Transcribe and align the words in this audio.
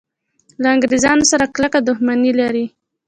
له 0.61 0.67
انګریزانو 0.75 1.25
سره 1.31 1.45
کلکه 1.55 1.79
دښمني 1.87 2.31
لري. 2.39 2.65